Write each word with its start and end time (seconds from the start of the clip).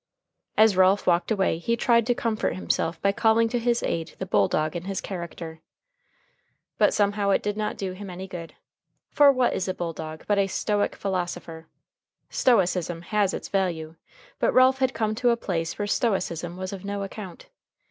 As 0.57 0.75
Ralph 0.75 1.05
walked 1.05 1.29
away 1.29 1.59
he 1.59 1.77
tried 1.77 2.07
to 2.07 2.15
comfort 2.15 2.55
himself 2.55 2.99
by 3.03 3.11
calling 3.11 3.47
to 3.49 3.59
his 3.59 3.83
aid 3.83 4.15
the 4.17 4.25
bulldog 4.25 4.75
in 4.75 4.85
his 4.85 4.99
character. 4.99 5.61
But 6.79 6.91
somehow 6.91 7.29
it 7.29 7.43
did 7.43 7.55
not 7.55 7.77
do 7.77 7.91
him 7.91 8.09
any 8.09 8.27
good. 8.27 8.55
For 9.11 9.31
what 9.31 9.53
is 9.53 9.67
a 9.67 9.75
bulldog 9.75 10.23
but 10.25 10.39
a 10.39 10.47
stoic 10.47 10.95
philosopher? 10.95 11.67
Stoicism 12.31 13.03
has 13.03 13.31
its 13.31 13.47
value, 13.49 13.95
but 14.39 14.55
Ralph 14.55 14.79
had 14.79 14.95
come 14.95 15.13
to 15.13 15.29
a 15.29 15.37
place 15.37 15.77
where 15.77 15.85
stoicism 15.85 16.57
was 16.57 16.73
of 16.73 16.83
no 16.83 17.03
account. 17.03 17.49